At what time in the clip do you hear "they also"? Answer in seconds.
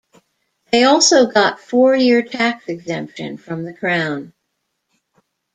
0.71-1.27